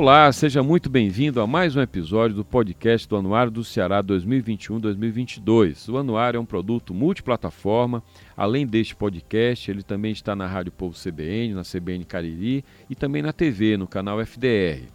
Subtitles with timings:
[0.00, 5.92] Olá, seja muito bem-vindo a mais um episódio do podcast do Anuário do Ceará 2021-2022.
[5.92, 8.00] O Anuário é um produto multiplataforma.
[8.36, 13.22] Além deste podcast, ele também está na Rádio Povo CBN, na CBN Cariri e também
[13.22, 14.86] na TV, no canal FDR.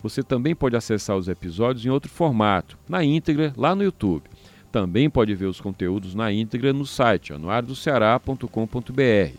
[0.00, 4.30] Você também pode acessar os episódios em outro formato, na íntegra, lá no YouTube.
[4.70, 9.36] Também pode ver os conteúdos na íntegra no site anuariodoceará.com.br.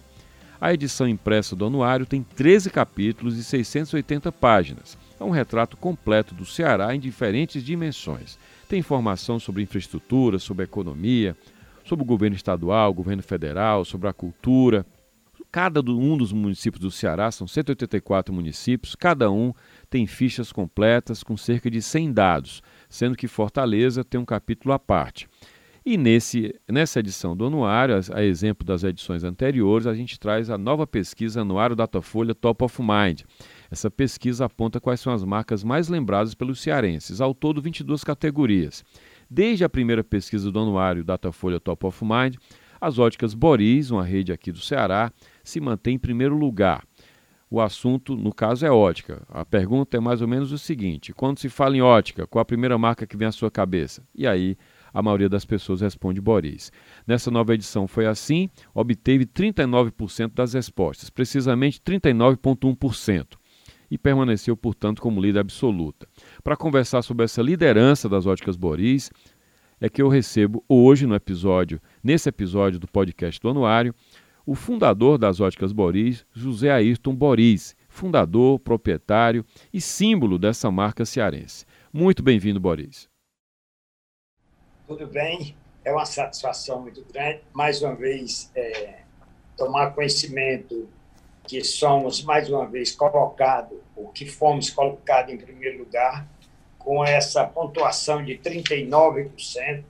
[0.60, 6.36] A edição impressa do anuário tem 13 capítulos e 680 páginas é um retrato completo
[6.36, 8.38] do Ceará em diferentes dimensões.
[8.68, 11.36] Tem informação sobre infraestrutura, sobre economia,
[11.86, 14.86] sobre o governo estadual, governo federal, sobre a cultura.
[15.52, 19.54] Cada um dos municípios do Ceará, são 184 municípios, cada um
[19.90, 24.80] tem fichas completas com cerca de 100 dados, sendo que Fortaleza tem um capítulo à
[24.80, 25.28] parte.
[25.86, 30.50] E nesse, nessa edição do anuário, a, a, exemplo das edições anteriores, a gente traz
[30.50, 33.24] a nova pesquisa Anuário Datafolha Top of Mind.
[33.74, 38.86] Essa pesquisa aponta quais são as marcas mais lembradas pelos cearenses, ao todo 22 categorias.
[39.28, 42.36] Desde a primeira pesquisa do anuário Datafolha Top of Mind,
[42.80, 45.12] as óticas Boris, uma rede aqui do Ceará,
[45.44, 46.86] se mantém em primeiro lugar.
[47.50, 49.24] O assunto, no caso, é ótica.
[49.28, 52.46] A pergunta é mais ou menos o seguinte: quando se fala em ótica, qual a
[52.46, 54.04] primeira marca que vem à sua cabeça?
[54.14, 54.56] E aí
[54.94, 56.72] a maioria das pessoas responde Boris.
[57.08, 63.36] Nessa nova edição foi assim, obteve 39% das respostas, precisamente 39,1%,
[63.94, 66.08] e permaneceu, portanto, como líder absoluta.
[66.44, 69.12] Para conversar sobre essa liderança das óticas Boris,
[69.80, 73.94] é que eu recebo hoje no episódio, nesse episódio do podcast do Anuário,
[74.46, 81.66] o fundador das óticas Boris, José Ayrton Boris, fundador, proprietário e símbolo dessa marca cearense.
[81.94, 83.08] Muito bem-vindo, Boris
[84.88, 85.56] tudo bem?
[85.84, 89.02] É uma satisfação muito grande, mais uma vez, é,
[89.58, 90.88] tomar conhecimento
[91.48, 96.28] que somos, mais uma vez, colocados, ou que fomos colocados em primeiro lugar,
[96.80, 99.84] com essa pontuação de 39%.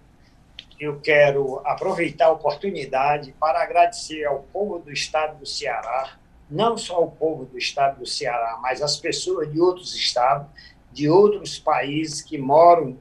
[0.80, 6.18] Eu quero aproveitar a oportunidade para agradecer ao povo do estado do Ceará,
[6.50, 10.48] não só o povo do estado do Ceará, mas as pessoas de outros estados,
[10.92, 12.98] de outros países que moram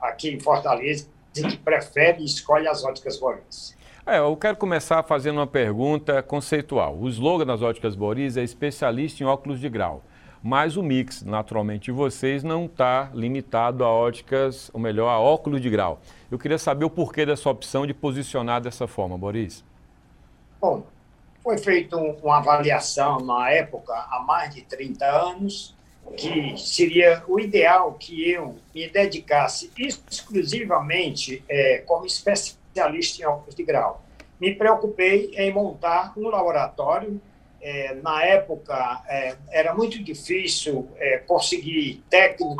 [0.00, 3.75] aqui em Fortaleza, que prefere e escolhe as óticas Boris.
[4.08, 6.96] É, eu quero começar fazendo uma pergunta conceitual.
[6.96, 10.00] O slogan das óticas Boris é especialista em óculos de grau.
[10.40, 15.60] Mas o mix, naturalmente, de vocês não está limitado a óticas, ou melhor, a óculos
[15.60, 16.00] de grau.
[16.30, 19.64] Eu queria saber o porquê dessa opção de posicionar dessa forma, Boris.
[20.60, 20.84] Bom,
[21.42, 25.74] foi feita uma avaliação na época, há mais de 30 anos,
[26.16, 33.62] que seria o ideal que eu me dedicasse exclusivamente é, como especialista em óculos de
[33.62, 34.02] grau.
[34.40, 37.20] Me preocupei em montar um laboratório.
[37.60, 42.56] É, na época, é, era muito difícil é, conseguir técnico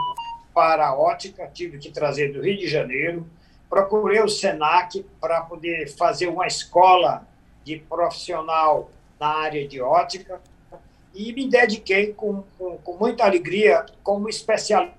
[0.54, 3.26] para a ótica, tive que trazer do Rio de Janeiro.
[3.68, 7.26] Procurei o SENAC para poder fazer uma escola
[7.62, 8.90] de profissional
[9.20, 10.40] na área de ótica
[11.14, 14.94] e me dediquei com, com, com muita alegria como especialista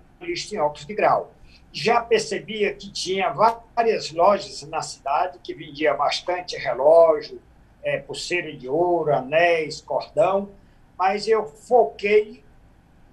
[0.55, 1.31] em óculos de grau.
[1.79, 7.39] Já percebia que tinha várias lojas na cidade que vendia bastante relógio,
[7.83, 10.49] é, pulseira de ouro, anéis, cordão,
[10.97, 12.43] mas eu foquei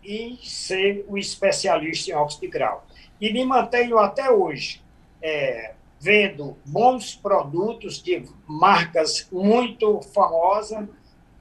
[0.02, 2.86] em ser o especialista em óculos de grau.
[3.20, 4.82] E me mantenho até hoje
[5.20, 10.88] é, vendo bons produtos de marcas muito famosas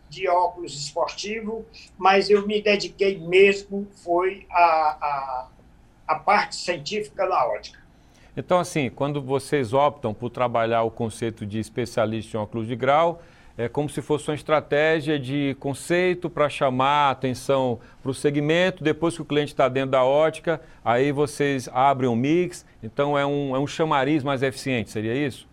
[0.10, 1.66] de óculos esportivo,
[1.98, 5.48] mas eu me dediquei mesmo foi a, a,
[6.14, 7.80] a parte científica da ótica.
[8.36, 13.22] Então, assim, quando vocês optam por trabalhar o conceito de especialista em óculos de grau,
[13.56, 18.84] é como se fosse uma estratégia de conceito para chamar a atenção para o segmento.
[18.84, 22.66] Depois que o cliente está dentro da ótica, aí vocês abrem um mix.
[22.82, 25.48] Então, é um, é um chamariz mais eficiente, seria isso?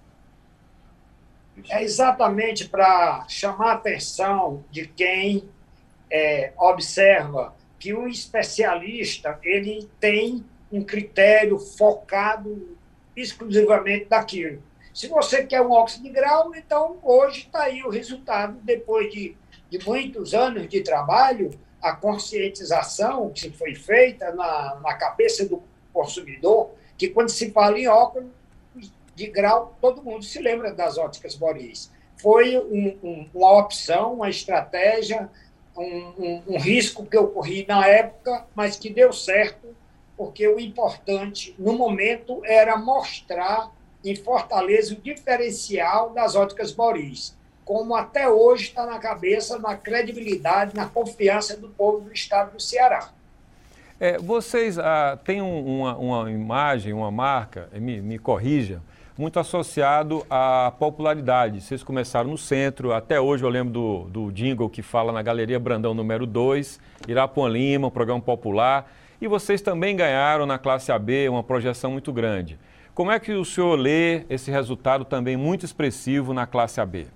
[1.69, 5.49] é exatamente para chamar a atenção de quem
[6.11, 12.77] é, observa que um especialista ele tem um critério focado
[13.17, 14.63] exclusivamente daquilo.
[14.95, 19.37] Se você quer um óxido de grau, então hoje está aí o resultado, depois de,
[19.69, 21.51] de muitos anos de trabalho,
[21.81, 25.63] a conscientização que foi feita na, na cabeça do
[25.93, 28.31] consumidor, que quando se fala em óculos,
[29.21, 31.91] de grau, todo mundo se lembra das óticas Boris.
[32.17, 35.29] Foi um, um, uma opção, uma estratégia,
[35.77, 39.77] um, um, risco que ocorri na época, mas que deu certo,
[40.21, 43.71] porque o importante no momento era mostrar
[44.05, 47.35] em Fortaleza o diferencial das óticas Boris,
[47.65, 52.61] como até hoje está na cabeça, na credibilidade, na confiança do povo do estado do
[52.61, 53.09] Ceará.
[53.99, 58.83] É, vocês ah, têm um, uma, uma, imagem, uma marca, me, me corrija,
[59.17, 61.63] muito associado à popularidade.
[61.63, 65.59] Vocês começaram no centro, até hoje eu lembro do, do jingle que fala na Galeria
[65.59, 66.79] Brandão número 2,
[67.09, 69.00] Irapuã Lima, um programa popular.
[69.21, 72.59] E vocês também ganharam na classe AB uma projeção muito grande.
[72.95, 77.07] Como é que o senhor lê esse resultado também muito expressivo na classe AB?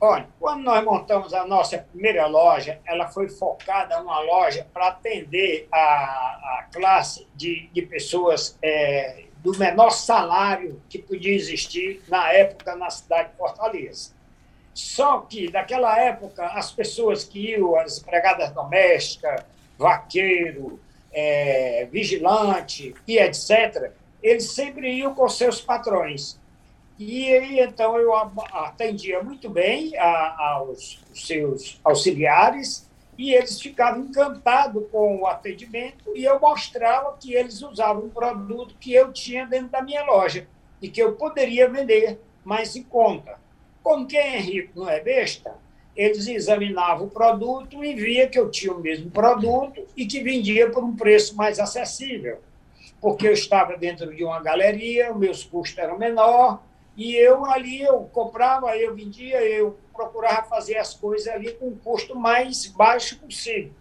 [0.00, 5.68] Olha, quando nós montamos a nossa primeira loja, ela foi focada uma loja para atender
[5.72, 12.74] a, a classe de, de pessoas é, do menor salário que podia existir na época
[12.74, 14.12] na cidade de Fortaleza.
[14.74, 19.44] Só que, naquela época, as pessoas que iam, as empregadas domésticas,
[19.78, 20.80] vaqueiro,
[21.14, 26.38] é, vigilante e etc., eles sempre iam com seus patrões.
[26.98, 32.88] E aí, então, eu atendia muito bem a, aos seus auxiliares
[33.18, 38.74] e eles ficavam encantados com o atendimento e eu mostrava que eles usavam um produto
[38.78, 40.46] que eu tinha dentro da minha loja
[40.80, 43.38] e que eu poderia vender mais em conta.
[43.82, 45.54] Como quem é rico não é besta,
[45.96, 50.70] eles examinavam o produto e via que eu tinha o mesmo produto e que vendia
[50.70, 52.40] por um preço mais acessível,
[53.00, 56.62] porque eu estava dentro de uma galeria, meus custos eram menor
[56.96, 61.76] e eu ali eu comprava, eu vendia, eu procurava fazer as coisas ali com o
[61.76, 63.72] custo mais baixo possível.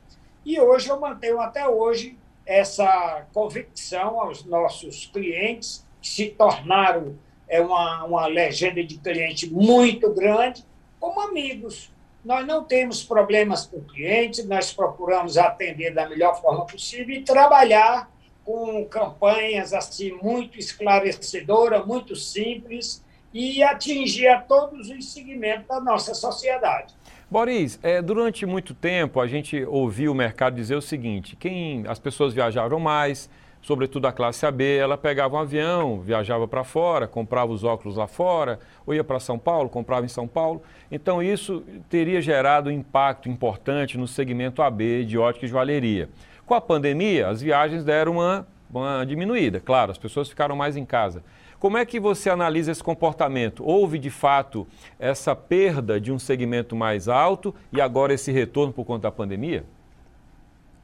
[0.46, 7.18] E hoje eu mantenho até hoje essa convicção aos nossos clientes, que se tornaram
[7.48, 10.66] é, uma, uma legenda de cliente muito grande,
[11.00, 11.93] como amigos.
[12.24, 18.10] Nós não temos problemas com clientes, nós procuramos atender da melhor forma possível e trabalhar
[18.46, 23.04] com campanhas assim muito esclarecedoras, muito simples
[23.34, 26.94] e atingir a todos os segmentos da nossa sociedade.
[27.30, 32.00] Boris, é, durante muito tempo a gente ouviu o mercado dizer o seguinte: quem as
[32.00, 33.30] pessoas viajavam mais,
[33.64, 38.08] sobretudo a classe AB, ela pegava um avião, viajava para fora, comprava os óculos lá
[38.08, 40.62] fora, ou ia para São Paulo, comprava em São Paulo.
[40.92, 46.10] Então isso teria gerado um impacto importante no segmento AB de ótica e joalheria.
[46.46, 50.86] Com a pandemia, as viagens deram uma, uma diminuída, claro, as pessoas ficaram mais em
[50.86, 51.24] casa.
[51.58, 53.64] Como é que você analisa esse comportamento?
[53.66, 54.68] Houve de fato
[55.00, 59.64] essa perda de um segmento mais alto e agora esse retorno por conta da pandemia?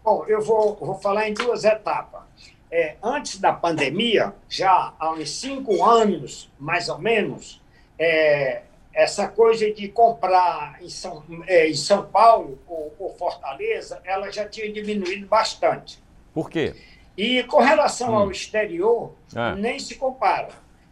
[0.01, 2.21] Bom, eu vou, vou falar em duas etapas.
[2.71, 7.61] É, antes da pandemia, já há uns cinco anos, mais ou menos,
[7.97, 8.61] é,
[8.93, 14.47] essa coisa de comprar em São, é, em São Paulo ou, ou, Fortaleza, ela já
[14.47, 16.01] tinha diminuído bastante.
[16.33, 16.75] Por quê?
[17.17, 18.17] E com relação hum.
[18.17, 19.55] ao exterior, é.
[19.55, 20.49] nem se compara,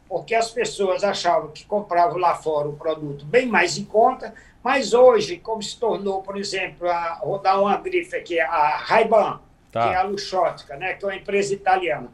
[0.10, 4.34] porque as pessoas achavam que compravam lá fora o produto bem mais em conta,
[4.64, 9.40] mas hoje, como se tornou, por exemplo, a, vou dar uma grife aqui, a Ray-Ban,
[9.72, 9.88] tá.
[9.88, 12.12] que é a Luxótica, né, que é uma empresa italiana.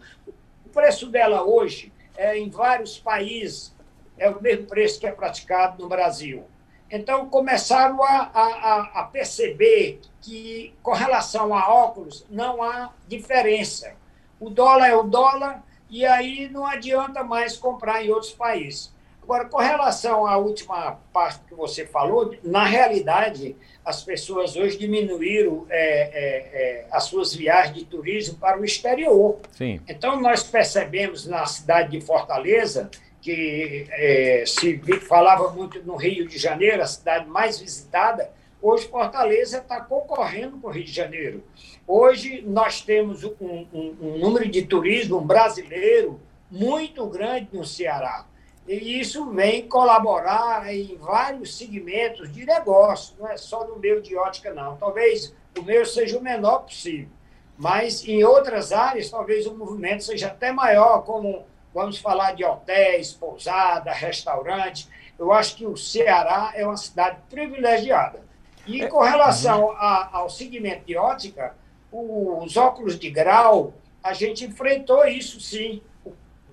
[0.66, 3.76] O preço dela hoje, é, em vários países,
[4.18, 6.46] é o mesmo preço que é praticado no Brasil.
[6.90, 13.96] Então, começaram a, a, a perceber que, com relação a óculos, não há diferença.
[14.40, 18.94] O dólar é o dólar, e aí não adianta mais comprar em outros países.
[19.24, 25.66] Agora, com relação à última parte que você falou, na realidade, as pessoas hoje diminuíram
[25.70, 29.40] é, é, é, as suas viagens de turismo para o exterior.
[29.54, 29.80] Sim.
[29.88, 36.38] Então, nós percebemos na cidade de Fortaleza que é, se falava muito no Rio de
[36.38, 38.30] Janeiro, a cidade mais visitada,
[38.62, 41.42] hoje Fortaleza está concorrendo com o Rio de Janeiro.
[41.88, 46.20] Hoje nós temos um, um, um número de turismo brasileiro
[46.52, 48.26] muito grande no Ceará.
[48.68, 54.16] E isso vem colaborar em vários segmentos de negócio, não é só no meio de
[54.16, 54.78] ótica, não.
[54.78, 57.10] Talvez o meu seja o menor possível,
[57.58, 63.12] mas em outras áreas, talvez o movimento seja até maior, como vamos falar de hotéis,
[63.12, 64.88] pousada, restaurante.
[65.20, 68.22] Eu acho que o Ceará é uma cidade privilegiada.
[68.66, 68.88] E é.
[68.88, 71.56] com relação a, ao segmento de ótica,
[71.92, 75.82] os óculos de grau, a gente enfrentou isso sim.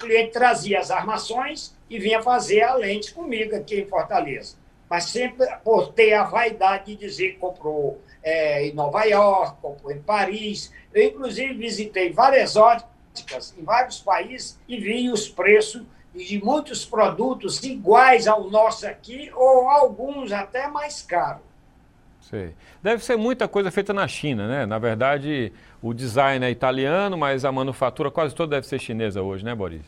[0.01, 4.57] Cliente trazia as armações e vinha fazer a lente comigo aqui em Fortaleza.
[4.89, 10.01] Mas sempre por a vaidade de dizer que comprou é, em Nova York, comprou em
[10.01, 10.73] Paris.
[10.93, 17.63] Eu, inclusive, visitei várias óticas em vários países e vi os preços de muitos produtos
[17.63, 21.43] iguais ao nosso aqui, ou alguns até mais caros.
[22.21, 22.55] Sei.
[22.83, 24.67] Deve ser muita coisa feita na China, né?
[24.67, 25.53] Na verdade,
[25.83, 29.83] o design é italiano, mas a manufatura quase toda deve ser chinesa hoje, né, Boris?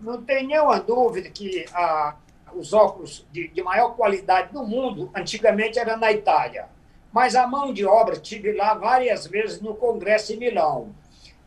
[0.00, 2.14] Não tem nenhuma dúvida que ah,
[2.54, 6.66] os óculos de, de maior qualidade do mundo antigamente era na Itália.
[7.12, 10.92] Mas a mão de obra tive lá várias vezes no Congresso em Milão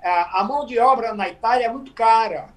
[0.02, 2.50] a mão de obra na Itália é muito cara.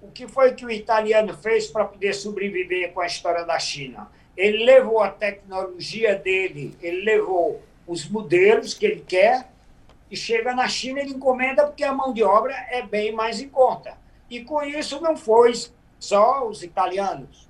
[0.00, 4.10] O que foi que o italiano fez para poder sobreviver com a história da China?
[4.36, 9.51] Ele levou a tecnologia dele, ele levou os modelos que ele quer
[10.12, 13.48] e chega na China ele encomenda porque a mão de obra é bem mais em
[13.48, 13.96] conta.
[14.28, 15.54] E com isso não foi
[15.98, 17.48] só os italianos,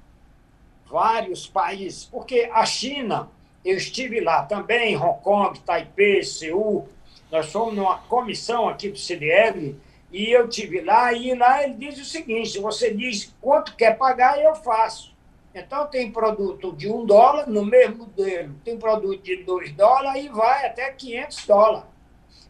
[0.88, 3.28] vários países, porque a China,
[3.64, 6.88] eu estive lá também, Hong Kong, Taipei, Seul,
[7.33, 9.76] nós fomos numa comissão aqui do CDL
[10.12, 14.40] e eu tive lá e lá ele diz o seguinte: você diz quanto quer pagar
[14.40, 15.12] eu faço.
[15.52, 20.28] Então tem produto de um dólar no mesmo modelo, tem produto de dois dólares e
[20.28, 21.92] vai até 500 dólares.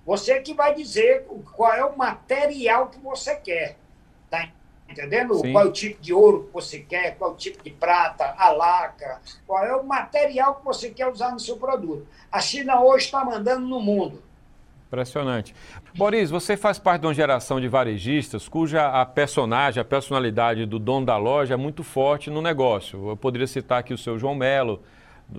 [0.05, 3.77] Você que vai dizer qual é o material que você quer.
[4.31, 4.49] Tá
[4.89, 5.35] entendendo?
[5.35, 5.53] Sim.
[5.53, 8.35] Qual é o tipo de ouro que você quer, qual é o tipo de prata,
[8.37, 12.07] a laca, qual é o material que você quer usar no seu produto.
[12.31, 14.23] A China hoje está mandando no mundo.
[14.89, 15.55] Impressionante.
[15.95, 20.79] Boris, você faz parte de uma geração de varejistas cuja a personagem, a personalidade do
[20.79, 23.09] dono da loja é muito forte no negócio.
[23.09, 24.83] Eu poderia citar aqui o seu João Melo,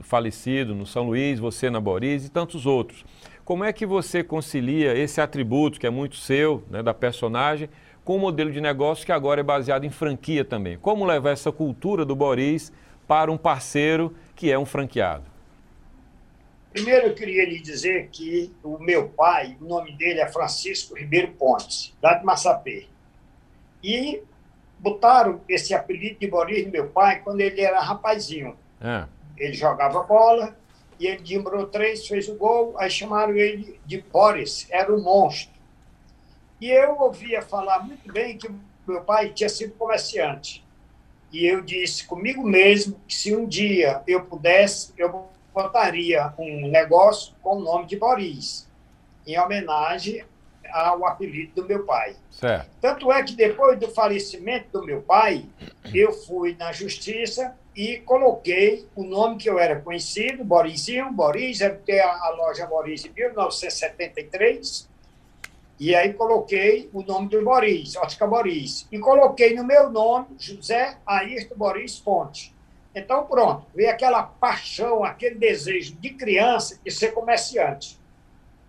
[0.01, 3.05] falecido no São Luís, você na Boris e tantos outros.
[3.46, 7.70] Como é que você concilia esse atributo que é muito seu, né, da personagem,
[8.06, 10.78] com o modelo de negócio que agora é baseado em franquia também?
[10.78, 12.72] Como levar essa cultura do Boris
[13.06, 15.26] para um parceiro que é um franqueado?
[16.72, 21.34] Primeiro, eu queria lhe dizer que o meu pai, o nome dele é Francisco Ribeiro
[21.34, 22.88] Pontes, lá de Massapê.
[23.84, 24.24] E
[24.80, 28.56] botaram esse apelido de Boris no meu pai quando ele era rapazinho.
[28.82, 29.06] É.
[29.38, 30.56] Ele jogava bola
[31.00, 35.04] e ele dimbrou três, fez o gol, aí chamaram ele de Boris, era o um
[35.04, 35.54] monstro.
[36.60, 38.50] E eu ouvia falar muito bem que
[38.88, 40.64] meu pai tinha sido comerciante.
[41.32, 47.34] E eu disse comigo mesmo que se um dia eu pudesse, eu botaria um negócio
[47.42, 48.70] com o nome de Boris,
[49.26, 50.24] em homenagem
[50.72, 52.16] ao apelido do meu pai.
[52.32, 52.70] Certo.
[52.82, 55.46] Tanto é que depois do falecimento do meu pai,
[55.94, 61.75] eu fui na justiça e coloquei o nome que eu era conhecido, Borisinho, Boris, eu
[61.80, 64.89] ter a, a loja Boris em 1973,
[65.80, 70.98] e aí coloquei o nome do Boris, Ótica Boris, e coloquei no meu nome José
[71.06, 72.53] Ayrton Boris Fonte.
[72.96, 78.00] Então, pronto, veio aquela paixão, aquele desejo de criança de ser comerciante.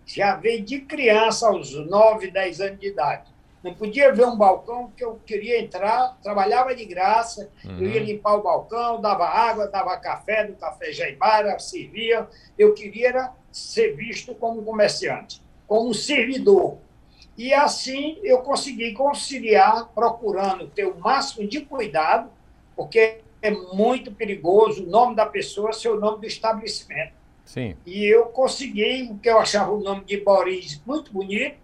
[0.07, 3.34] Já veio de criança aos 9, 10 anos de idade.
[3.65, 7.79] Não podia ver um balcão que eu queria entrar, trabalhava de graça, uhum.
[7.79, 8.07] eu ia uhum.
[8.07, 12.29] limpar o balcão, dava água, dava café do café Jaibara, servia.
[12.59, 16.77] Eu queria ser visto como comerciante, como servidor.
[17.39, 22.29] E assim eu consegui conciliar, procurando ter o máximo de cuidado,
[22.77, 27.15] porque é muito perigoso o nome da pessoa ser o nome do estabelecimento.
[27.47, 27.77] Sim.
[27.87, 31.64] E eu consegui o que eu achava o nome de Boris muito bonito,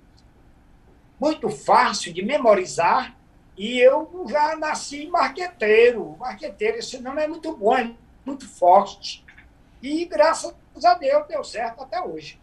[1.20, 3.14] muito fácil de memorizar,
[3.56, 6.16] e eu já nasci marqueteiro.
[6.18, 7.90] Marqueteiro, esse nome é muito bom, é
[8.24, 9.22] muito forte.
[9.82, 12.40] E graças a Deus deu certo até hoje.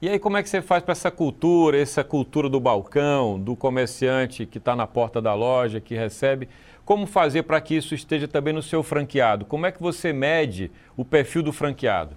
[0.00, 3.54] E aí, como é que você faz para essa cultura, essa cultura do balcão, do
[3.54, 6.48] comerciante que está na porta da loja, que recebe?
[6.86, 9.44] Como fazer para que isso esteja também no seu franqueado?
[9.44, 12.16] Como é que você mede o perfil do franqueado?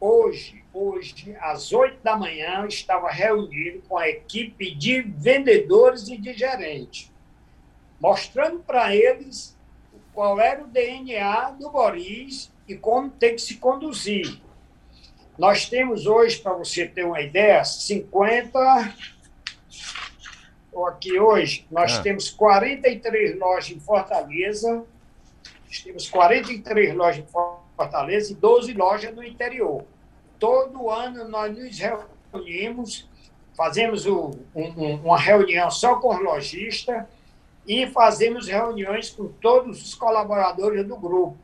[0.00, 6.32] Hoje, hoje, às oito da manhã, estava reunido com a equipe de vendedores e de
[6.32, 7.10] gerente,
[8.00, 9.56] mostrando para eles
[10.12, 14.40] qual era o DNA do Boris e como tem que se conduzir
[15.40, 18.94] nós temos hoje, para você ter uma ideia, 50.
[20.86, 22.02] Aqui hoje, nós ah.
[22.02, 24.84] temos 43 lojas em Fortaleza.
[25.66, 29.82] Nós temos 43 lojas em Fortaleza e 12 lojas no interior.
[30.40, 33.08] Todo ano nós nos reunimos,
[33.54, 37.04] fazemos o, um, uma reunião só com os lojistas
[37.68, 41.36] e fazemos reuniões com todos os colaboradores do grupo.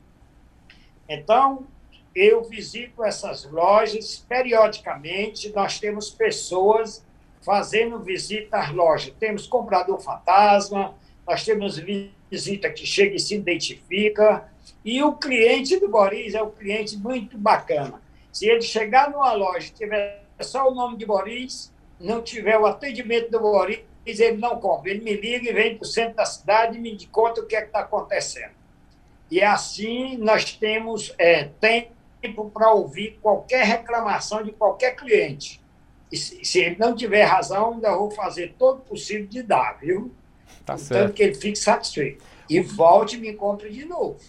[1.09, 1.67] Então,
[2.15, 5.53] eu visito essas lojas periodicamente.
[5.55, 7.05] Nós temos pessoas
[7.43, 9.13] fazendo visita às lojas.
[9.21, 10.95] Temos comprador fantasma,
[11.27, 11.79] nós temos
[12.31, 14.51] visita que chega e se identifica.
[14.83, 18.06] E o cliente do Boris é um cliente muito bacana.
[18.37, 22.67] Se ele chegar numa loja e tiver só o nome de Boris, não tiver o
[22.67, 24.91] atendimento do Boris, ele não compra.
[24.91, 27.57] Ele me liga e vem para o centro da cidade e me conta o que
[27.57, 28.53] é está acontecendo.
[29.31, 31.91] E assim nós temos é, tem
[32.21, 35.59] tempo para ouvir qualquer reclamação de qualquer cliente.
[36.13, 39.79] E se, se, ele não tiver razão, ainda vou fazer todo o possível de dar,
[39.81, 40.13] viu?
[40.67, 42.23] Tá Tanto que ele fique satisfeito.
[42.51, 44.21] E volte e me encontre de novo.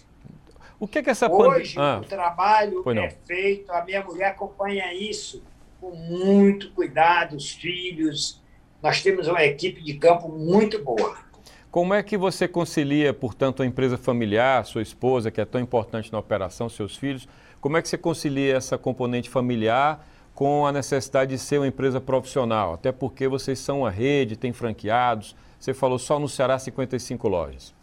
[0.80, 5.42] O que, que essa Hoje, ah, o trabalho é feito, a minha mulher acompanha isso
[5.80, 8.40] com muito cuidado, os filhos.
[8.82, 11.16] Nós temos uma equipe de campo muito boa.
[11.70, 16.12] Como é que você concilia, portanto, a empresa familiar, sua esposa, que é tão importante
[16.12, 17.28] na operação, seus filhos,
[17.60, 22.00] como é que você concilia essa componente familiar com a necessidade de ser uma empresa
[22.00, 22.74] profissional?
[22.74, 25.34] Até porque vocês são uma rede, tem franqueados.
[25.58, 27.74] Você falou só no Ceará 55 lojas.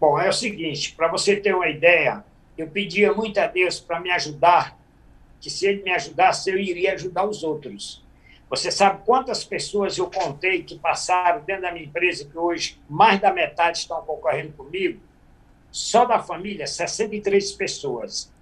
[0.00, 2.24] Bom, é o seguinte, para você ter uma ideia,
[2.56, 4.78] eu pedia muito a Deus para me ajudar,
[5.40, 8.04] que se ele me ajudasse, eu iria ajudar os outros.
[8.50, 13.20] Você sabe quantas pessoas eu contei que passaram dentro da minha empresa, que hoje mais
[13.20, 15.00] da metade estão concorrendo comigo?
[15.70, 18.32] Só da família, 63 pessoas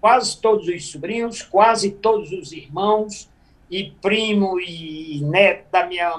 [0.00, 3.28] quase todos os sobrinhos, quase todos os irmãos
[3.70, 6.12] e primo e neto da minha,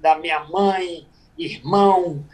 [0.00, 1.06] da minha mãe,
[1.38, 2.24] irmão.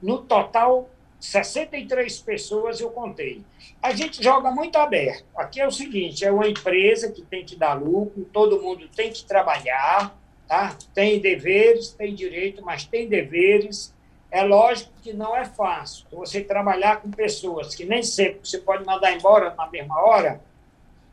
[0.00, 3.42] No total, 63 pessoas eu contei.
[3.82, 5.24] A gente joga muito aberto.
[5.36, 9.10] Aqui é o seguinte: é uma empresa que tem que dar lucro, todo mundo tem
[9.10, 10.76] que trabalhar, tá?
[10.94, 13.94] tem deveres, tem direito, mas tem deveres.
[14.30, 16.06] É lógico que não é fácil.
[16.12, 20.40] Você trabalhar com pessoas que nem sempre você pode mandar embora na mesma hora,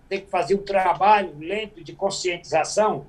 [0.10, 3.06] tem que fazer um trabalho lento de conscientização,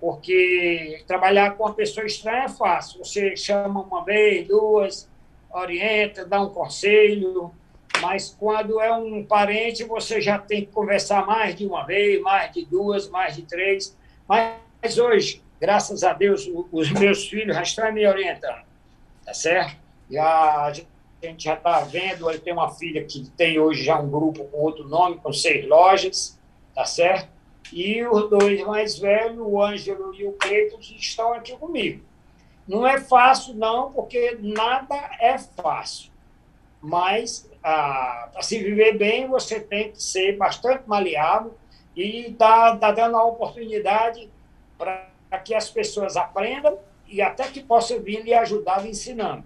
[0.00, 3.04] porque trabalhar com uma pessoa estranha é fácil.
[3.04, 5.08] Você chama uma vez, duas,
[5.50, 7.52] orienta, dá um conselho,
[8.00, 12.52] mas quando é um parente, você já tem que conversar mais de uma vez, mais
[12.52, 13.96] de duas, mais de três.
[14.28, 18.68] Mas hoje, graças a Deus, os meus filhos já estão me orientando
[19.28, 19.76] tá certo?
[20.10, 24.08] Já, a gente já está vendo, ele tem uma filha que tem hoje já um
[24.08, 26.40] grupo com outro nome, com seis lojas,
[26.74, 27.28] tá certo?
[27.70, 32.02] E os dois mais velhos, o Ângelo e o Cleiton, estão aqui comigo.
[32.68, 36.10] Não é fácil, não, porque nada é fácil.
[36.82, 41.56] Mas, ah, para se viver bem, você tem que ser bastante maleável
[41.96, 44.28] e está tá dando a oportunidade
[44.76, 46.78] para que as pessoas aprendam
[47.08, 49.44] e até que possa vir lhe ajudar ensinando.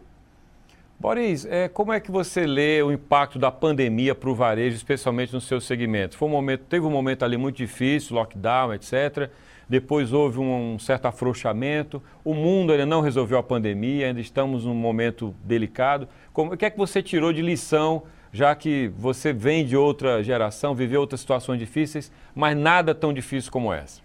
[0.98, 5.32] Boris, é, como é que você lê o impacto da pandemia para o varejo, especialmente
[5.32, 6.16] no seu segmento?
[6.16, 9.30] Foi um momento, teve um momento ali muito difícil, lockdown, etc.
[9.72, 12.02] Depois houve um, certo afrouxamento.
[12.22, 16.06] O mundo ainda não resolveu a pandemia, ainda estamos num momento delicado.
[16.30, 20.22] Como, o que é que você tirou de lição, já que você vem de outra
[20.22, 24.02] geração, viveu outras situações difíceis, mas nada tão difícil como essa?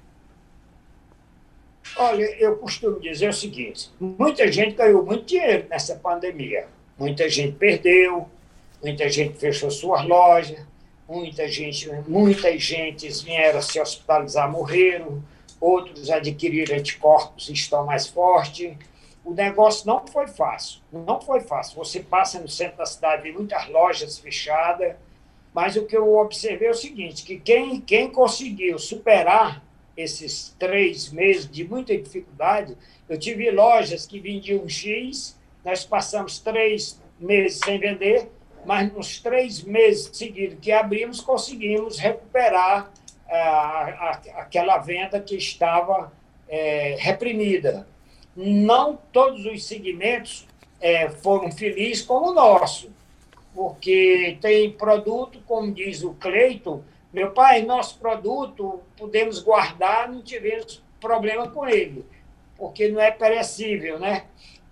[1.98, 6.66] Olha, eu costumo dizer o seguinte: muita gente ganhou muito dinheiro nessa pandemia.
[6.98, 8.26] Muita gente perdeu,
[8.82, 10.66] muita gente fechou suas lojas,
[11.10, 15.22] muita gente, muitas gentes vieram se hospitalizar, morreram,
[15.60, 18.76] outros adquiriram anticorpos e estão mais fortes.
[19.24, 21.78] O negócio não foi fácil, não foi fácil.
[21.78, 24.96] Você passa no centro da cidade, tem muitas lojas fechadas,
[25.54, 29.64] mas o que eu observei é o seguinte, que quem, quem conseguiu superar
[29.98, 32.78] esses três meses de muita dificuldade,
[33.10, 38.30] eu tive lojas que vendiam X, nós passamos três meses sem vender,
[38.66, 42.92] mas nos três meses seguidos que abrimos, conseguimos recuperar
[43.30, 46.12] ah, aquela venda que estava
[46.48, 47.88] é, reprimida.
[48.36, 50.48] Não todos os segmentos
[50.80, 52.92] é, foram felizes como o nosso,
[53.54, 60.84] porque tem produto, como diz o Cleiton, meu pai, nosso produto podemos guardar, não tivemos
[61.00, 62.06] problema com ele,
[62.56, 64.26] porque não é perecível, né?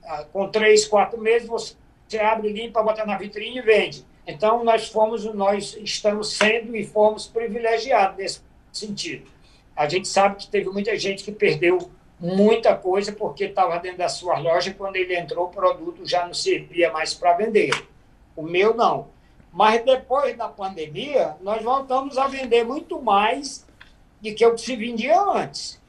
[0.03, 1.75] Ah, com três, quatro meses você
[2.19, 4.05] abre, limpa, bota na vitrine e vende.
[4.27, 8.41] Então nós fomos, nós estamos sendo e fomos privilegiados nesse
[8.77, 9.27] sentido.
[9.75, 14.09] A gente sabe que teve muita gente que perdeu muita coisa porque estava dentro da
[14.09, 17.71] sua loja quando ele entrou o produto já não servia mais para vender.
[18.35, 19.07] O meu não.
[19.51, 23.65] Mas depois da pandemia, nós voltamos a vender muito mais
[24.21, 25.81] do que o que se vendia antes.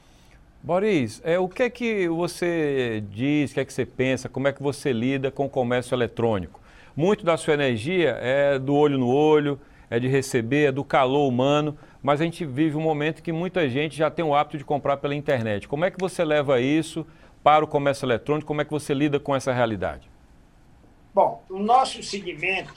[0.63, 4.49] Boris, é, o que é que você diz, o que é que você pensa, como
[4.49, 6.61] é que você lida com o comércio eletrônico?
[6.97, 11.29] Muito da sua energia é do olho no olho, é de receber, é do calor
[11.29, 14.65] humano, mas a gente vive um momento que muita gente já tem o hábito de
[14.65, 15.67] comprar pela internet.
[15.67, 17.05] Como é que você leva isso
[17.43, 18.47] para o comércio eletrônico?
[18.47, 20.09] Como é que você lida com essa realidade?
[21.13, 22.73] Bom, o nosso segmento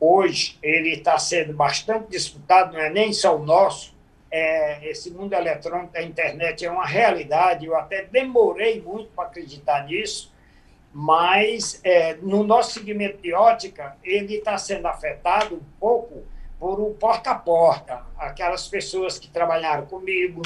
[0.00, 3.94] hoje ele está sendo bastante disputado, não é nem só o nosso,
[4.30, 9.84] é, esse mundo eletrônico da internet é uma realidade, eu até demorei muito para acreditar
[9.84, 10.32] nisso,
[10.90, 16.24] mas é, no nosso segmento de ótica, ele está sendo afetado um pouco
[16.60, 20.42] por o porta a porta, aquelas pessoas que trabalharam comigo,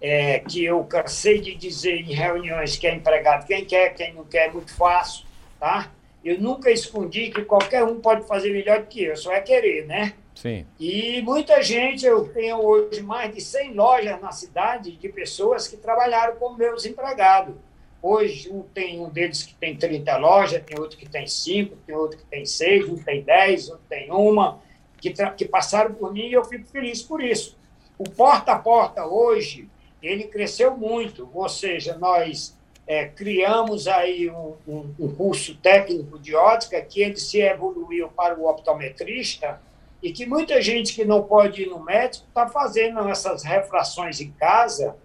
[0.00, 4.24] é, que eu cansei de dizer em reuniões que é empregado quem quer, quem não
[4.24, 5.24] quer, é muito fácil,
[5.60, 5.88] tá?
[6.24, 9.86] Eu nunca escondi que qualquer um pode fazer melhor do que eu, só é querer,
[9.86, 10.14] né?
[10.34, 10.66] Sim.
[10.80, 15.76] E muita gente, eu tenho hoje mais de 100 lojas na cidade de pessoas que
[15.76, 17.54] trabalharam como meus empregados.
[18.00, 21.94] Hoje, um tem um deles que tem 30 lojas, tem outro que tem 5, tem
[21.94, 24.60] outro que tem 6, um tem 10, outro tem uma,
[25.02, 27.58] que, que passaram por mim e eu fico feliz por isso.
[27.98, 29.68] O porta a porta hoje,
[30.00, 36.34] ele cresceu muito, ou seja, nós é, criamos aí um, um, um, curso técnico de
[36.34, 39.60] ótica que ele se evoluiu para o optometrista
[40.00, 44.30] e que muita gente que não pode ir no médico está fazendo essas refrações em
[44.32, 44.96] casa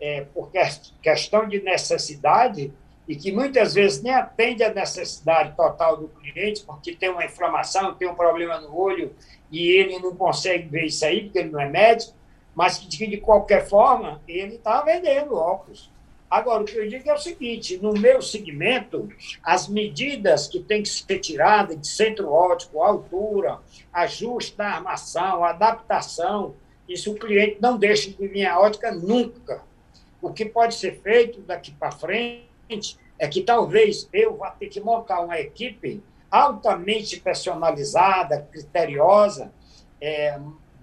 [0.00, 0.50] é, por
[1.02, 2.72] questão de necessidade
[3.10, 7.92] e que muitas vezes nem atende a necessidade total do cliente, porque tem uma inflamação,
[7.92, 9.12] tem um problema no olho
[9.50, 12.14] e ele não consegue ver isso aí, porque ele não é médico,
[12.54, 15.90] mas que de qualquer forma ele está vendendo óculos.
[16.30, 19.08] Agora, o que eu digo é o seguinte: no meu segmento,
[19.42, 23.58] as medidas que têm que ser tiradas de centro óptico, altura,
[23.92, 26.54] ajuste da armação, adaptação,
[26.88, 29.64] isso o cliente não deixa de minha ótica nunca.
[30.22, 32.49] O que pode ser feito daqui para frente
[33.18, 39.52] é que talvez eu vá ter que montar uma equipe altamente personalizada, criteriosa,
[40.00, 40.38] é,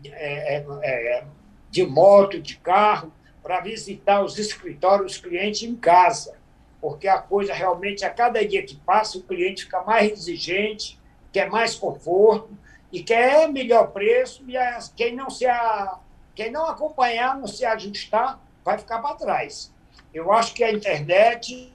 [0.05, 1.23] é, é,
[1.69, 6.35] de moto, de carro, para visitar os escritórios, os clientes em casa,
[6.81, 10.99] porque a coisa realmente, a cada dia que passa, o cliente fica mais exigente,
[11.31, 12.49] quer mais conforto
[12.91, 14.55] e quer melhor preço, e
[14.95, 15.97] quem não se a,
[16.35, 19.73] quem não acompanhar, não se ajustar, vai ficar para trás.
[20.13, 21.73] Eu acho que a internet,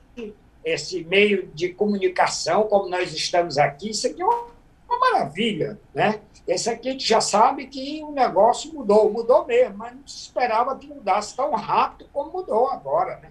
[0.65, 4.47] esse meio de comunicação, como nós estamos aqui, isso aqui é uma,
[4.89, 6.21] uma maravilha, né?
[6.47, 10.25] Esse aqui a gente já sabe que o negócio mudou, mudou mesmo, mas não se
[10.25, 13.31] esperava que mudasse tão rápido como mudou agora, né?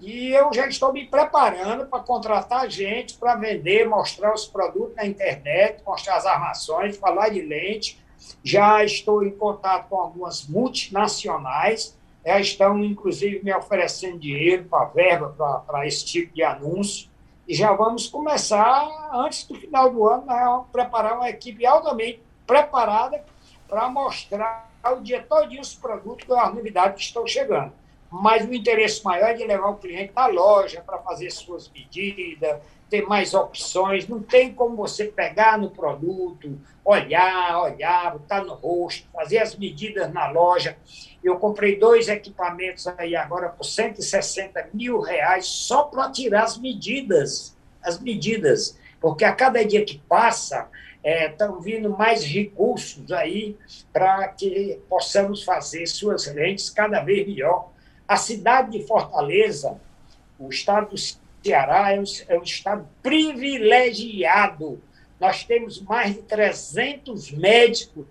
[0.00, 5.06] E eu já estou me preparando para contratar gente para vender, mostrar os produtos na
[5.06, 7.98] internet, mostrar as armações, falar de lente.
[8.44, 11.96] Já estou em contato com algumas multinacionais,
[12.26, 17.08] já estão, inclusive, me oferecendo dinheiro para verba para esse tipo de anúncio.
[17.46, 23.24] E já vamos começar, antes do final do ano, né, preparar uma equipe altamente preparada
[23.68, 27.72] para mostrar o dia todo os produtos com as novidades que estão chegando.
[28.10, 32.60] Mas o interesse maior é de levar o cliente à loja para fazer suas medidas,
[32.88, 34.08] ter mais opções.
[34.08, 40.12] Não tem como você pegar no produto, olhar, olhar, botar no rosto, fazer as medidas
[40.12, 40.76] na loja.
[41.26, 47.56] Eu comprei dois equipamentos aí agora por 160 mil reais só para tirar as medidas.
[47.82, 48.78] As medidas.
[49.00, 50.68] Porque a cada dia que passa,
[51.04, 53.56] estão é, vindo mais recursos aí
[53.92, 57.72] para que possamos fazer suas lentes cada vez melhor.
[58.06, 59.80] A cidade de Fortaleza,
[60.38, 60.96] o estado do
[61.44, 64.80] Ceará, é um, é um estado privilegiado.
[65.18, 68.06] Nós temos mais de 300 médicos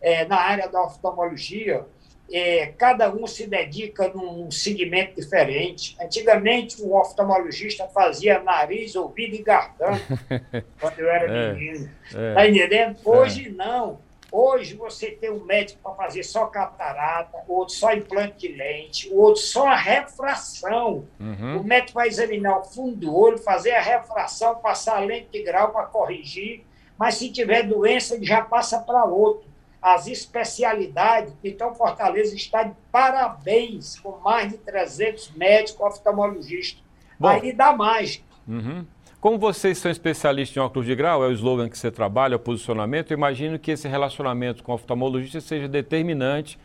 [0.00, 1.84] é, na área da oftalmologia,
[2.32, 5.96] é, cada um se dedica num segmento diferente.
[6.00, 10.00] Antigamente, o oftalmologista fazia nariz, ouvido e garganta,
[10.80, 11.90] quando eu era é, menino.
[12.04, 12.96] Está é, tá entendendo?
[13.04, 13.50] Hoje, é.
[13.50, 13.98] não.
[14.32, 19.42] Hoje, você tem um médico para fazer só catarata, outro só implante de lente, outro
[19.42, 21.04] só a refração.
[21.18, 21.58] Uhum.
[21.58, 25.42] O médico vai examinar o fundo do olho, fazer a refração, passar a lente de
[25.42, 26.64] grau para corrigir,
[26.96, 29.49] mas se tiver doença, ele já passa para outro
[29.80, 31.32] as especialidades.
[31.42, 36.82] Então, Fortaleza está de parabéns, com mais de 300 médicos oftalmologistas.
[37.18, 38.22] Bom, Aí dá mais.
[38.46, 38.84] Uhum.
[39.20, 42.36] Como vocês são especialistas em óculos de grau, é o slogan que você trabalha, é
[42.36, 46.58] o posicionamento, eu imagino que esse relacionamento com o oftalmologista seja determinante,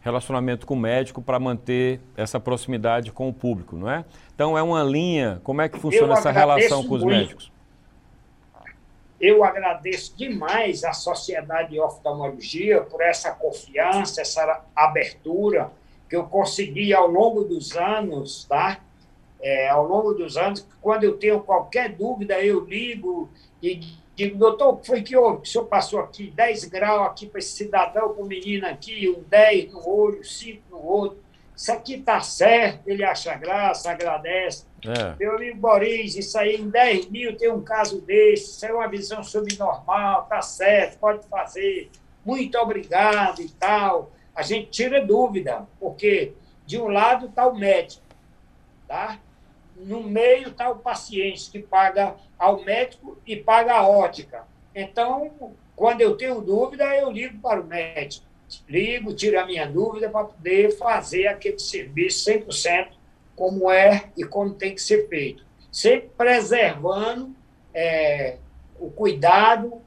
[0.00, 4.04] relacionamento com o médico, para manter essa proximidade com o público, não é?
[4.32, 7.16] Então, é uma linha, como é que funciona essa relação com os muito.
[7.16, 7.55] médicos?
[9.20, 15.70] Eu agradeço demais à Sociedade de Oftalmologia por essa confiança, essa abertura
[16.08, 18.80] que eu consegui ao longo dos anos, tá?
[19.40, 23.28] É, ao longo dos anos, quando eu tenho qualquer dúvida, eu ligo
[23.62, 23.80] e
[24.14, 25.42] digo, doutor, foi que houve?
[25.42, 29.72] O senhor passou aqui 10 graus aqui para esse cidadão com menino aqui, um 10
[29.72, 31.18] no olho, 5 no outro.
[31.56, 34.66] Isso aqui está certo, ele acha graça, agradece.
[34.84, 35.16] É.
[35.18, 38.86] Meu amigo Boris, isso aí em 10 mil tem um caso desse, isso é uma
[38.86, 41.90] visão subnormal, tá certo, pode fazer,
[42.24, 44.12] muito obrigado e tal.
[44.34, 46.34] A gente tira dúvida, porque
[46.66, 48.04] de um lado está o médico,
[48.86, 49.18] tá?
[49.76, 54.44] no meio está o paciente, que paga ao médico e paga a ótica.
[54.74, 58.25] Então, quando eu tenho dúvida, eu ligo para o médico.
[58.68, 62.88] Ligo, tiro a minha dúvida para poder fazer aquele serviço 100%
[63.34, 65.44] como é e como tem que ser feito.
[65.70, 67.34] Sempre preservando
[67.74, 68.36] é,
[68.78, 69.82] o cuidado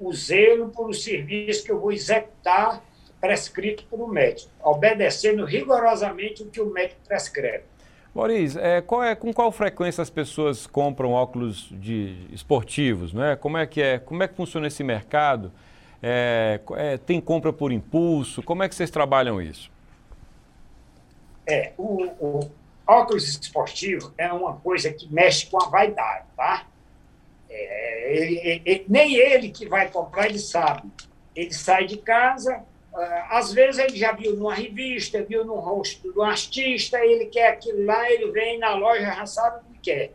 [0.00, 2.82] o zelo por o serviço que eu vou executar
[3.20, 7.64] prescrito um médico, obedecendo rigorosamente o que o médico prescreve.
[8.14, 13.12] Boris, é, qual é, com qual frequência as pessoas compram óculos de esportivos?
[13.12, 13.36] Né?
[13.36, 15.52] Como, é que é, como é que funciona esse mercado?
[16.02, 18.42] É, é, tem compra por impulso?
[18.42, 19.70] Como é que vocês trabalham isso?
[21.46, 22.50] É, o, o
[22.86, 26.66] óculos esportivo é uma coisa que mexe com a vaidade, tá?
[27.48, 30.88] É, ele, ele, nem ele que vai comprar, ele sabe.
[31.34, 36.12] Ele sai de casa, ah, às vezes ele já viu numa revista, viu no rosto
[36.12, 40.12] do artista, ele quer aquilo lá, ele vem na loja, já sabe o que quer.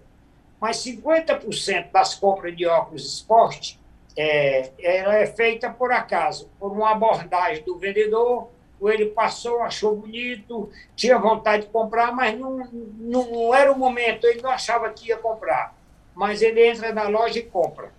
[0.60, 3.80] Mas 50% das compras de óculos esporte
[4.17, 8.49] é, ela é feita por acaso, por uma abordagem do vendedor,
[8.80, 12.67] ou ele passou, achou bonito, tinha vontade de comprar, mas não,
[12.99, 15.75] não, era o momento, ele não achava que ia comprar.
[16.13, 17.91] Mas ele entra na loja e compra.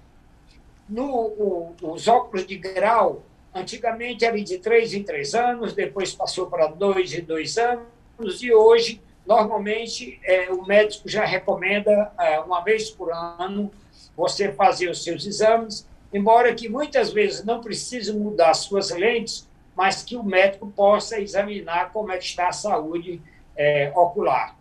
[0.89, 3.23] No, o, os óculos de grau,
[3.57, 8.53] Antigamente era de três em três anos, depois passou para dois em dois anos, e
[8.53, 13.73] hoje, normalmente, é, o médico já recomenda, é, uma vez por ano,
[14.15, 20.03] você fazer os seus exames, embora que muitas vezes não precise mudar suas lentes, mas
[20.03, 23.21] que o médico possa examinar como é que está a saúde
[23.57, 24.57] é, ocular.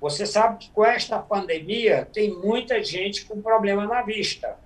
[0.00, 4.56] Você sabe que com esta pandemia tem muita gente com problema na vista.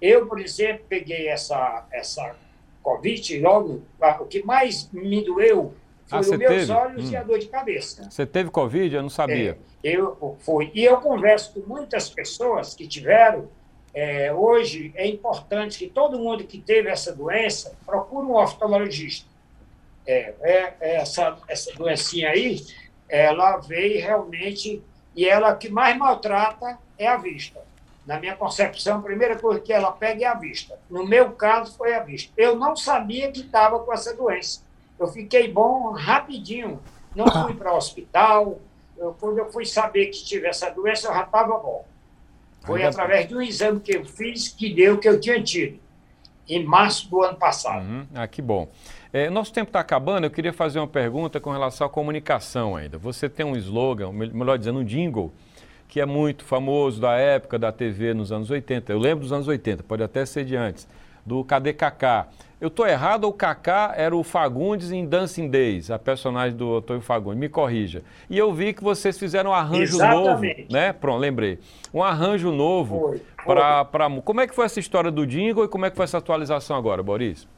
[0.00, 2.36] Eu, por exemplo, peguei essa, essa
[2.82, 3.82] Covid, logo,
[4.20, 5.74] o que mais me doeu
[6.06, 6.72] foi ah, os meus teve?
[6.72, 7.12] olhos hum.
[7.12, 8.10] e a dor de cabeça.
[8.10, 8.94] Você teve Covid?
[8.94, 9.56] Eu não sabia.
[9.82, 10.70] É, eu fui.
[10.74, 13.48] E eu converso com muitas pessoas que tiveram.
[13.92, 19.28] É, hoje é importante que todo mundo que teve essa doença procure um oftalmologista.
[20.06, 22.64] É, é, essa, essa doencinha aí,
[23.08, 24.82] ela veio realmente,
[25.14, 27.60] e ela que mais maltrata é a vista
[28.10, 30.76] na minha concepção, a primeira coisa que ela pega é a vista.
[30.90, 32.32] No meu caso, foi a vista.
[32.36, 34.62] Eu não sabia que estava com essa doença.
[34.98, 36.80] Eu fiquei bom rapidinho.
[37.14, 38.58] Não fui para o hospital.
[38.98, 41.84] Eu, quando eu fui saber que tive essa doença, eu já estava bom.
[42.62, 45.78] Foi através de um exame que eu fiz que deu que eu tinha tido,
[46.48, 47.84] em março do ano passado.
[47.84, 48.06] Uhum.
[48.14, 48.68] Ah, que bom.
[49.12, 52.96] É, nosso tempo está acabando, eu queria fazer uma pergunta com relação à comunicação ainda.
[52.98, 55.32] Você tem um slogan, melhor dizendo, um jingle,
[55.88, 58.92] que é muito famoso da época da TV nos anos 80.
[58.92, 60.86] Eu lembro dos anos 80, pode até ser de antes,
[61.26, 62.28] do Cacá.
[62.60, 66.76] Eu estou errado ou o Cacá era o Fagundes em Dancing Days, a personagem do
[66.76, 67.38] Antônio Fagundes?
[67.38, 68.02] Me corrija.
[68.28, 70.60] E eu vi que vocês fizeram um arranjo Exatamente.
[70.60, 70.92] novo, né?
[70.92, 71.58] Pronto, lembrei.
[71.92, 73.86] Um arranjo novo para...
[74.22, 76.76] Como é que foi essa história do jingle e como é que foi essa atualização
[76.76, 77.48] agora, Boris?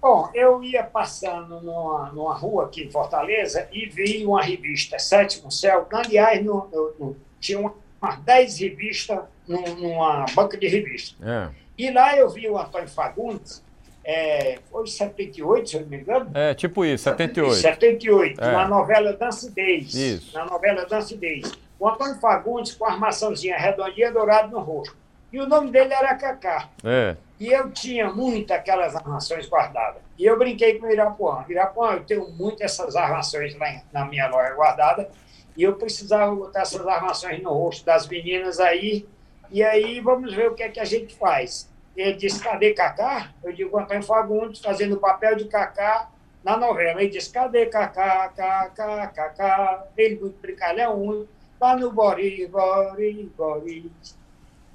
[0.00, 5.50] Bom, eu ia passando numa, numa rua aqui em Fortaleza e vi uma revista, Sétimo
[5.50, 11.16] Céu, aliás, no, no, no tinha umas 10 revistas numa banca de revistas.
[11.20, 11.50] É.
[11.76, 13.62] E lá eu vi o Antônio Fagundes,
[14.10, 16.30] é, foi 78, se eu não me engano.
[16.32, 17.56] É, tipo isso, 78.
[17.56, 18.52] 78, é.
[18.52, 19.92] na novela Dancidez.
[19.92, 20.34] Isso.
[20.34, 21.52] Na novela Dancidez.
[21.78, 24.96] O Antônio Fagundes com a armaçãozinha redondinha dourada no rosto.
[25.30, 26.70] E o nome dele era Cacá.
[26.82, 27.16] É.
[27.38, 30.00] E eu tinha muito aquelas armações guardadas.
[30.18, 31.44] E eu brinquei com o Irapuã.
[31.46, 35.10] Irapuã, eu tenho muito essas armações lá na minha loja guardada
[35.54, 39.04] e eu precisava botar essas armações no rosto das meninas aí,
[39.50, 41.68] e aí vamos ver o que é que a gente faz.
[41.98, 43.30] Ele disse, cadê Cacá?
[43.42, 46.08] Eu digo, Antônio Fagundes, fazendo o papel de Cacá
[46.44, 47.02] na novela.
[47.02, 49.84] Ele disse, cadê Cacá, Cacá, Cacá?
[49.96, 51.26] Ele muito brincalhão,
[51.60, 54.16] lá no Boris, Boris, Boris.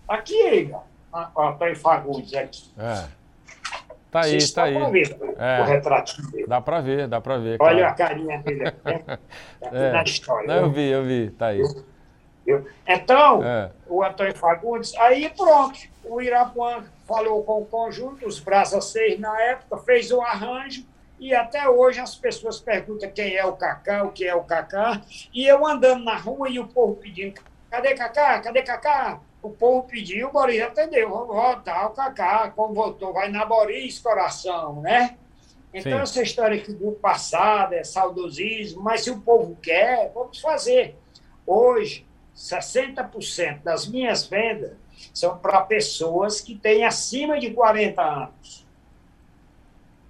[0.06, 0.76] Aqui ele,
[1.14, 2.70] ó, Antônio Fagundes aqui.
[2.78, 3.06] É.
[4.12, 4.92] Tá aí, Vocês tá aí.
[4.92, 6.46] Ver, é, o retratinho dele.
[6.46, 7.58] Dá para ver, dá para ver.
[7.60, 8.74] Olha a carinha dele né?
[9.72, 9.92] é.
[9.92, 10.48] na história.
[10.48, 11.64] Não, eu vi, eu vi, tá aí.
[12.88, 13.72] Então, é.
[13.88, 19.42] o Antônio Fagundes, aí pronto, o Irapuã falou com o conjunto, os Brasa 6 na
[19.42, 20.86] época, fez o arranjo,
[21.20, 25.02] e até hoje as pessoas perguntam quem é o Cacá, o que é o Cacá,
[25.34, 29.20] e eu andando na rua e o povo pedindo, cadê Cacá, cadê Cacá?
[29.44, 34.00] o povo pediu, o Boris atendeu, vamos voltar o Cacá, como voltou, vai na Boris
[34.00, 35.18] coração, né?
[35.74, 36.02] Então, Sim.
[36.04, 40.96] essa história aqui do passado é saudosismo, mas se o povo quer, vamos fazer.
[41.46, 44.74] Hoje, 60% das minhas vendas
[45.14, 48.66] são para pessoas que têm acima de 40 anos.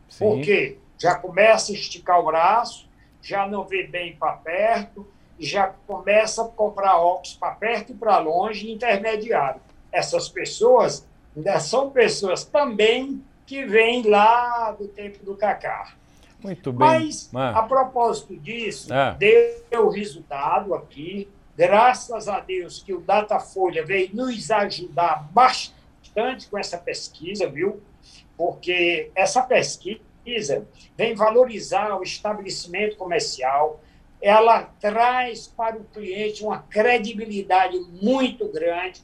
[0.09, 0.19] Sim.
[0.19, 0.77] Por quê?
[0.97, 2.87] Já começa a esticar o braço,
[3.21, 5.07] já não vê bem para perto,
[5.39, 9.59] já começa a comprar óculos para perto e para longe, intermediário.
[9.91, 11.05] Essas pessoas
[11.35, 15.93] ainda são pessoas também que vêm lá do tempo do Cacá.
[16.41, 16.87] Muito bem.
[16.87, 17.59] Mas, ah.
[17.59, 19.15] a propósito disso, ah.
[19.17, 21.27] deu resultado aqui.
[21.55, 27.81] Graças a Deus que o Datafolha veio nos ajudar bastante com essa pesquisa, viu?
[28.37, 33.79] porque essa pesquisa vem valorizar o estabelecimento comercial,
[34.21, 39.01] ela traz para o cliente uma credibilidade muito grande.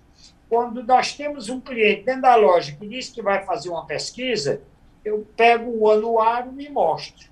[0.47, 4.61] Quando nós temos um cliente dentro da loja que diz que vai fazer uma pesquisa,
[5.03, 7.29] eu pego o anuário e mostro.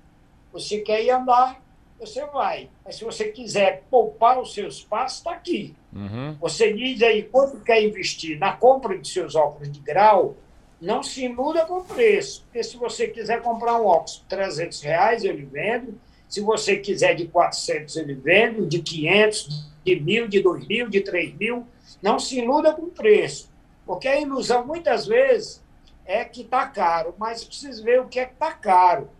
[0.52, 1.60] Você quer ir andar,
[1.98, 2.70] você vai.
[2.84, 5.74] Mas se você quiser poupar os seus passos, está aqui.
[5.92, 6.36] Uhum.
[6.40, 10.36] Você diz aí quanto quer investir na compra de seus óculos de grau,
[10.80, 12.42] não se iluda com o preço.
[12.44, 16.00] Porque se você quiser comprar um óculos de 300 reais, eu lhe vendo.
[16.28, 18.66] Se você quiser de 400, eu lhe vendo.
[18.66, 21.66] De 500, de mil, de 2 mil, de 3 mil.
[22.00, 23.50] Não se iluda com o preço.
[23.84, 25.62] Porque a ilusão, muitas vezes,
[26.04, 27.14] é que está caro.
[27.18, 29.10] Mas precisa ver o que é que está caro.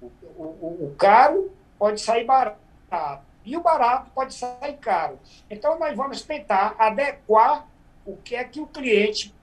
[0.00, 2.58] O, o, o caro pode sair barato.
[3.44, 5.18] E o barato pode sair caro.
[5.50, 7.66] Então, nós vamos tentar adequar
[8.04, 9.34] o que é que o cliente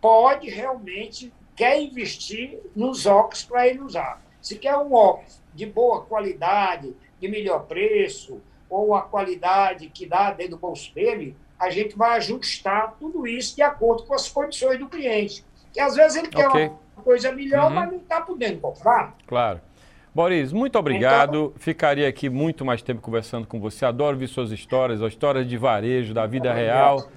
[0.00, 4.20] pode realmente quer investir nos óculos para ele usar.
[4.40, 10.32] Se quer um óculos de boa qualidade, de melhor preço, ou a qualidade que dá
[10.32, 14.78] dentro do bolso dele, a gente vai ajustar tudo isso de acordo com as condições
[14.78, 15.44] do cliente.
[15.72, 16.72] Que às vezes ele quer okay.
[16.96, 17.74] uma coisa melhor, uhum.
[17.76, 19.16] mas não está podendo comprar.
[19.26, 19.60] Claro.
[20.14, 21.46] Boris, muito obrigado.
[21.46, 23.84] Então, Ficaria aqui muito mais tempo conversando com você.
[23.84, 27.08] Adoro ver suas histórias, as histórias de varejo, da vida real.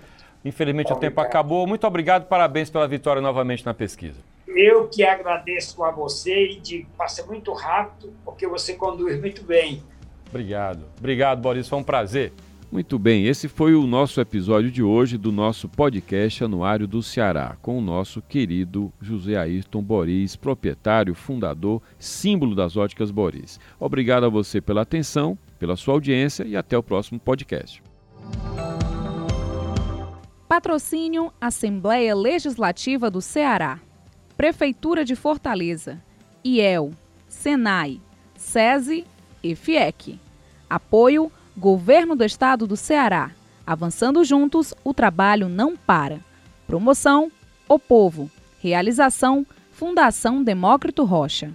[0.44, 0.98] Infelizmente obrigado.
[0.98, 1.68] o tempo acabou.
[1.68, 4.20] Muito obrigado, parabéns pela vitória novamente na pesquisa.
[4.48, 9.84] Eu que agradeço a você e digo, passa muito rápido, porque você conduz muito bem.
[10.30, 10.86] Obrigado.
[10.98, 11.68] Obrigado, Boris.
[11.68, 12.32] Foi um prazer.
[12.72, 17.56] Muito bem, esse foi o nosso episódio de hoje do nosso podcast Anuário do Ceará,
[17.62, 23.60] com o nosso querido José Ayrton Boris, proprietário, fundador, símbolo das óticas Boris.
[23.80, 27.82] Obrigado a você pela atenção, pela sua audiência e até o próximo podcast.
[30.48, 33.80] Patrocínio Assembleia Legislativa do Ceará,
[34.36, 36.02] Prefeitura de Fortaleza,
[36.44, 36.92] IEL,
[37.28, 38.02] Senai,
[38.36, 39.06] SESI
[39.42, 40.20] e FIEC.
[40.70, 43.32] Apoio Governo do Estado do Ceará.
[43.66, 46.20] Avançando juntos, o trabalho não para.
[46.68, 47.32] Promoção:
[47.68, 48.30] O Povo.
[48.60, 51.54] Realização: Fundação Demócrito Rocha.